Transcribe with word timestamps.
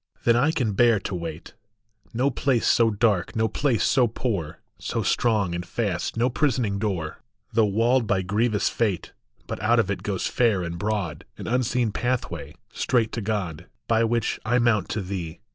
Then 0.23 0.35
I 0.35 0.49
can 0.51 0.73
bear 0.73 0.99
to 1.01 1.13
wait! 1.13 1.53
No 2.11 2.31
place 2.31 2.65
so 2.65 2.89
dark, 2.89 3.35
no 3.35 3.47
place 3.47 3.83
so 3.83 4.07
poor, 4.07 4.57
So 4.79 5.03
strong 5.03 5.53
and 5.53 5.63
fast 5.63 6.17
no 6.17 6.27
prisoning 6.27 6.79
door, 6.79 7.19
Though 7.53 7.67
walled 7.67 8.07
by 8.07 8.23
grievous 8.23 8.67
fate, 8.67 9.13
But 9.45 9.61
out 9.61 9.77
of 9.79 9.91
it 9.91 10.01
goes 10.01 10.25
fair 10.25 10.63
and 10.63 10.79
broad 10.79 11.23
An 11.37 11.45
unseen 11.45 11.91
pathway, 11.91 12.55
straight 12.73 13.11
to 13.11 13.21
God, 13.21 13.67
By 13.87 14.03
which 14.03 14.39
I 14.43 14.57
mount 14.57 14.89
to 14.89 15.01
thee. 15.03 15.39